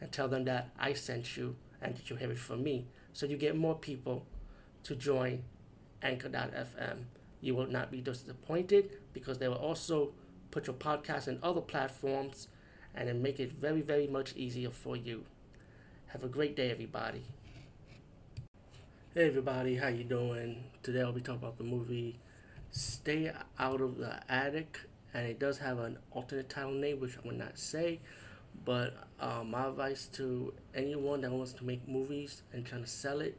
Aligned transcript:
and 0.00 0.10
tell 0.12 0.28
them 0.28 0.44
that 0.44 0.70
I 0.78 0.92
sent 0.92 1.36
you 1.36 1.56
and 1.80 1.96
that 1.96 2.10
you 2.10 2.16
have 2.16 2.30
it 2.30 2.38
from 2.38 2.62
me. 2.62 2.86
So 3.12 3.26
you 3.26 3.36
get 3.36 3.56
more 3.56 3.74
people 3.74 4.26
to 4.84 4.94
join 4.94 5.44
Anchor.fm. 6.02 7.04
You 7.40 7.54
will 7.54 7.66
not 7.66 7.90
be 7.90 8.00
disappointed 8.00 8.90
because 9.12 9.38
they 9.38 9.48
will 9.48 9.56
also 9.56 10.12
put 10.50 10.66
your 10.66 10.76
podcast 10.76 11.28
in 11.28 11.38
other 11.42 11.60
platforms 11.60 12.48
and 12.94 13.08
then 13.08 13.22
make 13.22 13.40
it 13.40 13.52
very, 13.52 13.80
very 13.80 14.06
much 14.06 14.34
easier 14.36 14.70
for 14.70 14.96
you. 14.96 15.24
Have 16.08 16.22
a 16.22 16.28
great 16.28 16.54
day, 16.54 16.70
everybody. 16.70 17.24
Hey, 19.14 19.28
everybody, 19.28 19.76
how 19.76 19.88
you 19.88 20.04
doing? 20.04 20.64
Today 20.82 21.02
I'll 21.02 21.12
be 21.12 21.20
talking 21.20 21.40
about 21.40 21.58
the 21.58 21.64
movie 21.64 22.18
Stay 22.70 23.30
Out 23.58 23.80
of 23.80 23.98
the 23.98 24.20
Attic 24.28 24.80
and 25.12 25.26
it 25.26 25.38
does 25.38 25.58
have 25.58 25.78
an 25.78 25.98
alternate 26.10 26.48
title 26.48 26.72
name, 26.72 26.98
which 26.98 27.16
I 27.16 27.28
will 27.28 27.36
not 27.36 27.56
say. 27.58 28.00
But 28.64 28.94
uh, 29.20 29.44
my 29.44 29.68
advice 29.68 30.06
to 30.14 30.52
anyone 30.74 31.20
that 31.22 31.30
wants 31.30 31.52
to 31.54 31.64
make 31.64 31.86
movies 31.88 32.42
and 32.52 32.64
trying 32.64 32.82
to 32.82 32.88
sell 32.88 33.20
it, 33.20 33.38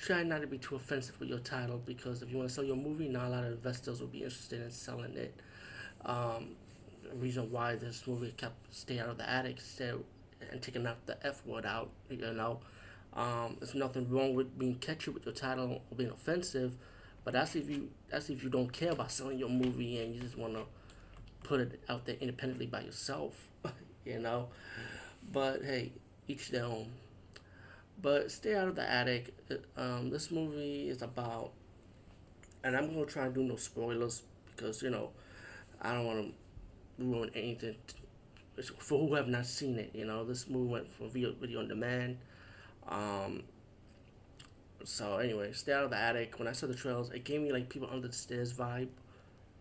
try 0.00 0.22
not 0.22 0.40
to 0.40 0.46
be 0.46 0.58
too 0.58 0.76
offensive 0.76 1.18
with 1.20 1.28
your 1.28 1.38
title 1.38 1.80
because 1.84 2.22
if 2.22 2.30
you 2.30 2.36
want 2.36 2.48
to 2.48 2.54
sell 2.54 2.64
your 2.64 2.76
movie, 2.76 3.08
not 3.08 3.26
a 3.26 3.30
lot 3.30 3.44
of 3.44 3.52
investors 3.52 4.00
will 4.00 4.08
be 4.08 4.18
interested 4.18 4.60
in 4.60 4.70
selling 4.70 5.16
it. 5.16 5.34
Um, 6.04 6.56
reason 7.14 7.50
why 7.50 7.76
this 7.76 8.06
movie 8.06 8.32
kept 8.36 8.74
"Stay 8.74 8.98
Out 8.98 9.08
of 9.08 9.18
the 9.18 9.28
Attic" 9.28 9.56
instead 9.58 9.96
and 10.50 10.60
taking 10.60 10.86
out 10.86 11.06
the 11.06 11.24
F 11.26 11.44
word 11.46 11.66
out, 11.66 11.90
you 12.10 12.16
know. 12.18 12.60
Um, 13.14 13.56
there's 13.60 13.74
nothing 13.74 14.10
wrong 14.10 14.34
with 14.34 14.58
being 14.58 14.74
catchy 14.76 15.10
with 15.10 15.24
your 15.24 15.34
title 15.34 15.82
or 15.90 15.96
being 15.96 16.10
offensive, 16.10 16.76
but 17.24 17.32
that's 17.32 17.54
if 17.54 17.70
you 17.70 17.90
that's 18.10 18.28
if 18.28 18.42
you 18.42 18.50
don't 18.50 18.72
care 18.72 18.92
about 18.92 19.10
selling 19.10 19.38
your 19.38 19.48
movie 19.48 20.02
and 20.02 20.14
you 20.14 20.20
just 20.20 20.36
want 20.36 20.54
to 20.54 20.64
put 21.44 21.60
it 21.60 21.80
out 21.88 22.06
there 22.06 22.16
independently 22.20 22.66
by 22.66 22.80
yourself, 22.80 23.48
you 24.04 24.18
know. 24.18 24.48
But 25.32 25.64
hey, 25.64 25.92
each 26.28 26.50
their 26.50 26.64
own. 26.64 26.88
But 28.00 28.30
stay 28.30 28.54
out 28.54 28.68
of 28.68 28.76
the 28.76 28.88
attic. 28.88 29.34
Um, 29.76 30.10
this 30.10 30.30
movie 30.30 30.88
is 30.88 31.02
about, 31.02 31.52
and 32.62 32.76
I'm 32.76 32.92
gonna 32.92 33.06
try 33.06 33.26
and 33.26 33.34
do 33.34 33.42
no 33.42 33.56
spoilers 33.56 34.22
because 34.54 34.82
you 34.82 34.90
know, 34.90 35.10
I 35.80 35.94
don't 35.94 36.06
want 36.06 36.34
to 36.98 37.04
ruin 37.04 37.30
anything 37.34 37.76
for 38.78 38.98
who 38.98 39.14
have 39.14 39.28
not 39.28 39.46
seen 39.46 39.78
it. 39.78 39.90
You 39.94 40.04
know, 40.04 40.24
this 40.24 40.48
movie 40.48 40.70
went 40.70 40.88
for 40.88 41.08
video, 41.08 41.32
video 41.32 41.60
on 41.60 41.68
demand. 41.68 42.18
Um, 42.88 43.44
so 44.84 45.16
anyway, 45.16 45.52
stay 45.52 45.72
out 45.72 45.84
of 45.84 45.90
the 45.90 45.96
attic. 45.96 46.38
When 46.38 46.46
I 46.46 46.52
saw 46.52 46.66
the 46.66 46.74
trails, 46.74 47.10
it 47.10 47.24
gave 47.24 47.40
me 47.40 47.52
like 47.52 47.68
people 47.68 47.88
under 47.90 48.08
the 48.08 48.14
stairs 48.14 48.52
vibe 48.52 48.88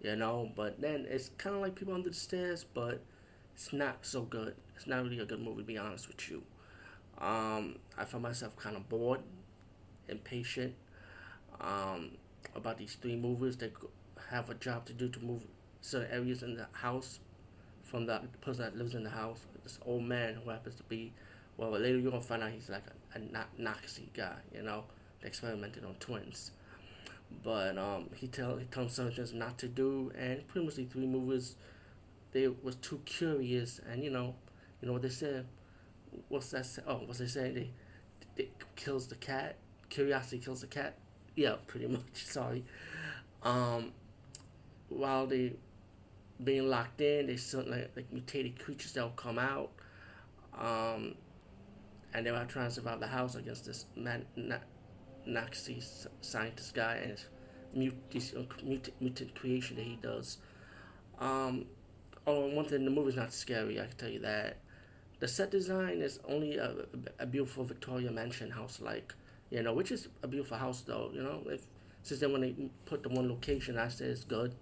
you 0.04 0.16
know. 0.16 0.52
But 0.56 0.80
then 0.80 1.08
it's 1.10 1.30
kind 1.38 1.56
of 1.56 1.62
like 1.62 1.76
People 1.76 1.96
Under 1.96 2.10
the 2.10 2.16
Stairs, 2.16 2.64
but 2.74 3.02
it's 3.54 3.74
not 3.74 3.98
so 4.02 4.22
good. 4.22 4.56
It's 4.76 4.88
not 4.88 5.04
really 5.04 5.20
a 5.20 5.26
good 5.26 5.42
movie, 5.42 5.62
to 5.62 5.68
be 5.68 5.78
honest 5.78 6.08
with 6.08 6.30
you. 6.30 6.44
Um, 7.20 7.78
I 7.98 8.06
found 8.06 8.24
myself 8.24 8.56
kind 8.58 8.76
of 8.76 8.90
bored, 8.90 9.22
impatient 10.10 10.74
um, 11.62 12.12
about 12.56 12.78
these 12.78 12.96
three 12.96 13.16
movers 13.16 13.58
that 13.58 13.74
have 14.30 14.50
a 14.50 14.56
job 14.56 14.86
to 14.86 14.94
do 14.94 15.10
to 15.10 15.20
move 15.20 15.42
certain 15.82 16.12
areas 16.12 16.44
in 16.44 16.56
the 16.56 16.68
house 16.72 17.20
from 17.84 18.06
the 18.06 18.22
person 18.42 18.64
that 18.64 18.78
lives 18.78 18.96
in 18.96 19.04
the 19.04 19.10
house. 19.10 19.46
This 19.64 19.80
old 19.86 20.04
man 20.04 20.36
who 20.44 20.50
happens 20.50 20.76
to 20.76 20.84
be, 20.84 21.14
well, 21.58 21.72
later 21.72 21.98
you're 21.98 22.12
gonna 22.12 22.24
find 22.24 22.44
out 22.44 22.52
he's 22.52 22.70
like 22.70 22.84
a, 23.16 23.20
a 23.20 23.46
Nazi 23.58 24.10
guy, 24.14 24.36
you 24.54 24.64
know, 24.64 24.86
that 25.22 25.28
experimented 25.28 25.86
on 25.86 25.96
twins. 26.00 26.52
But 27.44 27.78
um, 27.78 28.10
he 28.16 28.28
tell 28.28 28.58
he 28.58 28.66
told 28.66 28.92
surgeons 28.92 29.34
not 29.34 29.58
to 29.60 29.68
do, 29.68 30.12
and 30.18 30.46
pretty 30.48 30.66
much 30.66 30.76
the 30.76 30.86
three 30.86 31.08
movies, 31.08 31.56
they 32.34 32.48
was 32.48 32.76
too 32.76 33.02
curious, 33.06 33.80
and 33.90 34.04
you 34.04 34.10
know, 34.10 34.36
you 34.82 34.88
know 34.88 34.94
what 34.94 35.02
they 35.02 35.10
said. 35.10 35.46
What's 36.30 36.52
that? 36.52 36.66
Say? 36.66 36.82
Oh, 36.88 37.02
what's 37.06 37.20
they 37.20 37.28
saying? 37.28 37.56
They, 37.56 37.70
they 38.36 38.50
kills 38.76 39.08
the 39.08 39.16
cat. 39.16 39.56
Curiosity 39.90 40.40
kills 40.40 40.62
the 40.62 40.68
cat. 40.68 40.98
Yeah, 41.36 41.56
pretty 41.68 41.88
much. 41.98 42.02
Sorry. 42.14 42.64
Um, 43.42 43.92
while 44.90 45.26
they 45.28 45.54
being 46.44 46.70
locked 46.70 47.02
in, 47.02 47.28
they 47.28 47.38
still 47.38 47.64
like, 47.66 47.92
like 47.96 48.12
mutated 48.12 48.60
creatures 48.60 48.94
that 48.94 49.04
will 49.04 49.10
come 49.12 49.40
out. 49.40 49.72
Um, 50.58 51.16
and 52.14 52.26
they 52.26 52.32
were 52.32 52.46
trying 52.46 52.70
to 52.70 52.74
survive 52.74 53.00
the 53.00 53.08
house 53.08 53.36
against 53.36 53.66
this 53.66 53.86
man, 53.96 54.26
not, 54.36 54.62
Nazi 55.26 55.82
scientist 56.22 56.74
guy 56.74 56.96
and 56.96 57.12
his 57.12 57.26
mut- 57.74 58.12
this 58.12 58.34
uh, 58.34 58.44
mutant, 58.64 59.02
mutant 59.02 59.36
creation 59.36 59.78
that 59.78 59.86
he 59.86 59.98
does. 60.02 60.38
Um, 61.20 61.66
oh, 62.26 62.48
one 62.48 62.66
thing, 62.66 62.86
the 62.86 62.92
movie's 62.92 63.16
not 63.16 63.34
scary, 63.34 63.80
I 63.80 63.86
can 63.86 63.98
tell 63.98 64.10
you 64.10 64.20
that. 64.20 64.58
The 65.20 65.28
set 65.28 65.52
design 65.52 66.02
is 66.02 66.20
only 66.28 66.58
a, 66.58 66.74
a 67.20 67.26
beautiful 67.26 67.64
Victoria 67.64 68.12
mansion 68.12 68.52
house, 68.52 68.80
like, 68.82 69.14
you 69.50 69.62
know, 69.64 69.74
which 69.74 69.92
is 69.92 70.08
a 70.22 70.28
beautiful 70.28 70.58
house, 70.58 70.82
though, 70.82 71.12
you 71.14 71.24
know. 71.24 71.42
If 71.46 71.66
Since 72.02 72.22
then, 72.22 72.32
when 72.32 72.42
they 72.42 72.56
put 72.86 73.04
the 73.04 73.10
one 73.10 73.30
location, 73.30 73.78
I 73.78 73.88
say 73.88 74.06
it's 74.06 74.24
good. 74.24 74.56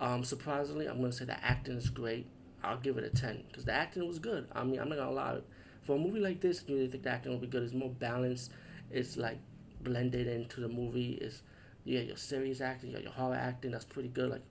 Um, 0.00 0.24
surprisingly, 0.24 0.86
I'm 0.86 0.98
going 0.98 1.10
to 1.10 1.16
say 1.16 1.24
the 1.24 1.44
acting 1.44 1.76
is 1.76 1.90
great. 1.90 2.26
I'll 2.64 2.78
give 2.78 2.96
it 2.96 3.04
a 3.04 3.10
10 3.10 3.44
because 3.48 3.64
the 3.64 3.72
acting 3.72 4.06
was 4.06 4.18
good. 4.18 4.46
I 4.52 4.64
mean, 4.64 4.80
I'm 4.80 4.88
not 4.88 4.96
going 4.96 5.08
to 5.08 5.14
lie. 5.14 5.38
For 5.82 5.96
a 5.96 5.98
movie 5.98 6.20
like 6.20 6.40
this, 6.40 6.64
you 6.66 6.76
really 6.76 6.88
think 6.88 7.02
the 7.02 7.10
acting 7.10 7.32
will 7.32 7.38
be 7.38 7.48
good. 7.48 7.62
It's 7.62 7.74
more 7.74 7.90
balanced. 7.90 8.52
It's 8.90 9.16
like 9.16 9.38
blended 9.82 10.28
into 10.28 10.60
the 10.60 10.68
movie 10.68 11.14
is 11.14 11.42
got 11.84 12.06
your 12.06 12.16
serious 12.16 12.60
acting, 12.60 12.90
you 12.90 12.96
got 12.96 13.02
your 13.02 13.12
horror 13.12 13.34
acting. 13.34 13.72
That's 13.72 13.84
pretty 13.84 14.08
good, 14.08 14.30
like 14.30 14.42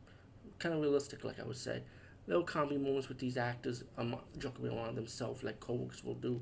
kind 0.59 0.75
of 0.75 0.81
realistic, 0.81 1.23
like 1.23 1.39
I 1.39 1.43
would 1.43 1.57
say. 1.57 1.81
Little 2.31 2.45
comedy 2.45 2.77
moments 2.77 3.09
with 3.09 3.17
these 3.19 3.35
actors, 3.35 3.83
um, 3.97 4.15
joking 4.37 4.69
around 4.69 4.95
themselves, 4.95 5.43
like 5.43 5.59
co-workers 5.59 6.01
will 6.01 6.13
do, 6.13 6.41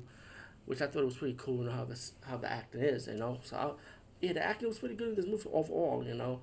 which 0.64 0.80
I 0.80 0.86
thought 0.86 1.04
was 1.04 1.16
pretty 1.16 1.34
cool. 1.36 1.58
You 1.58 1.64
know 1.64 1.72
how 1.72 1.84
this 1.84 2.12
how 2.24 2.36
the 2.36 2.48
acting 2.48 2.82
is, 2.82 3.08
you 3.08 3.14
know. 3.14 3.40
So 3.42 3.56
I, 3.56 3.72
yeah, 4.24 4.34
the 4.34 4.46
acting 4.46 4.68
was 4.68 4.78
pretty 4.78 4.94
good 4.94 5.08
in 5.08 5.14
this 5.16 5.26
movie 5.26 5.48
overall. 5.52 6.04
You 6.06 6.14
know, 6.14 6.42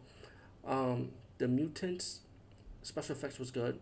um, 0.65 1.11
the 1.37 1.47
mutants 1.47 2.19
special 2.81 3.15
effects 3.15 3.39
was 3.39 3.49
good, 3.49 3.79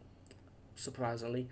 surprisingly. 0.75 1.49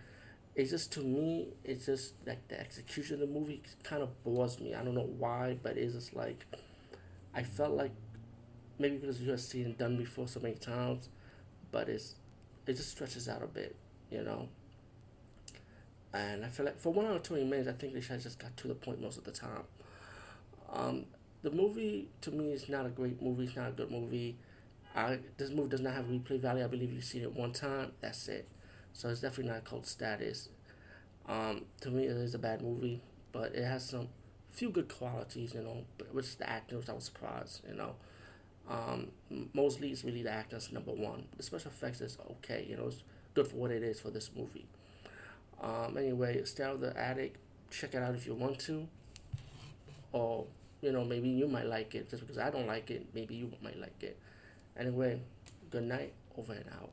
It's 0.56 0.69
just 0.69 0.91
to 0.91 1.00
me, 1.00 1.47
it's 1.63 1.88
just 1.88 2.13
like 2.28 2.47
the 2.50 2.59
execution 2.59 3.16
of 3.16 3.22
the 3.22 3.25
movie 3.25 3.63
kind 3.81 4.03
of 4.03 4.24
bores 4.24 4.59
me. 4.59 4.75
I 4.75 4.84
don't 4.84 4.94
know 4.94 5.09
why, 5.18 5.57
but 5.63 5.75
it's 5.75 5.95
just 5.95 6.16
like 6.16 6.45
I 7.34 7.41
felt 7.41 7.72
like 7.75 7.94
maybe 8.78 8.97
because 8.97 9.19
you 9.22 9.31
have 9.31 9.41
seen 9.41 9.66
it 9.66 9.80
done 9.80 9.97
before 9.97 10.28
so 10.28 10.40
many 10.40 10.53
times, 10.53 11.09
but 11.72 11.90
it's 11.90 12.13
it 12.68 12.74
just 12.74 12.91
stretches 12.91 13.28
out 13.28 13.41
a 13.41 13.47
bit, 13.47 13.75
you 14.13 14.24
know. 14.24 14.47
And 16.13 16.46
I 16.46 16.50
feel 16.50 16.66
like 16.66 16.79
for 16.79 16.94
one 16.94 17.06
hour 17.06 17.19
twenty 17.19 17.44
minutes, 17.44 17.68
I 17.68 17.74
think 17.74 17.94
they 17.94 18.01
should 18.01 18.22
just 18.22 18.40
got 18.40 18.56
to 18.57 18.68
the 18.68 18.75
point 18.75 19.01
most 19.01 19.18
of 19.18 19.24
the 19.24 19.31
time. 19.31 19.63
Um, 20.72 21.06
the 21.41 21.51
movie 21.51 22.07
to 22.22 22.31
me 22.31 22.51
is 22.51 22.69
not 22.69 22.85
a 22.85 22.90
great 22.90 23.22
movie. 23.22 23.46
It's 23.46 23.56
not 23.56 23.69
a 23.69 23.72
good 23.72 23.91
movie. 23.91 24.38
I, 24.96 25.19
this 25.38 25.50
movie 25.50 25.69
does 25.69 25.81
not 25.81 25.94
have 25.94 26.06
replay 26.06 26.40
value. 26.40 26.63
I 26.63 26.68
believe 26.68 26.94
you've 26.94 27.03
seen 27.03 27.24
it 27.24 27.34
one 27.34 27.51
time. 27.51 27.94
That's 28.01 28.28
it. 28.28 28.47
So 28.94 29.09
it's 29.09 29.22
definitely 29.22 29.51
not 29.51 29.66
cult 29.66 29.88
status. 29.88 30.50
Um, 31.28 31.66
to 31.81 31.90
me, 31.90 32.06
it 32.06 32.12
is 32.16 32.35
a 32.35 32.40
bad 32.40 32.62
movie, 32.62 33.01
but 33.31 33.56
it 33.56 33.63
has 33.63 33.90
some 33.90 34.09
few 34.51 34.69
good 34.69 34.88
qualities, 34.94 35.54
you 35.56 35.62
know, 35.62 35.83
which 36.12 36.38
the 36.38 36.48
actors 36.48 36.89
I 36.89 36.94
was 36.94 37.06
surprised, 37.06 37.62
you 37.68 37.75
know. 37.75 37.95
Um, 38.69 39.07
mostly 39.54 39.92
it's 39.92 40.04
really 40.04 40.24
the 40.24 40.31
actors 40.31 40.71
number 40.71 40.92
one. 40.92 41.25
The 41.38 41.44
special 41.44 41.71
effects 41.71 42.01
is 42.01 42.18
okay, 42.31 42.66
you 42.69 42.77
know, 42.77 42.88
it's 42.88 43.04
good 43.33 43.47
for 43.47 43.56
what 43.56 43.71
it 43.71 43.83
is 43.83 44.00
for 44.00 44.09
this 44.09 44.30
movie. 44.35 44.65
Um, 45.62 45.97
anyway, 45.97 46.39
out 46.62 46.75
of 46.75 46.81
the 46.81 46.97
attic. 46.97 47.35
Check 47.71 47.95
it 47.95 48.03
out 48.03 48.13
if 48.13 48.27
you 48.27 48.35
want 48.35 48.59
to, 48.59 48.88
or 50.12 50.45
you 50.81 50.91
know 50.91 51.03
maybe 51.03 51.30
you 51.30 51.47
might 51.47 51.65
like 51.65 51.95
it 51.95 52.07
just 52.09 52.21
because 52.21 52.38
I 52.38 52.51
don't 52.51 52.68
like 52.68 52.91
it. 52.91 53.07
Maybe 53.15 53.33
you 53.35 53.51
might 53.63 53.80
like 53.80 54.03
it. 54.03 54.19
Anyway, 54.77 55.19
good 55.71 55.83
night. 55.83 56.13
Over 56.38 56.53
and 56.53 56.65
out. 56.80 56.91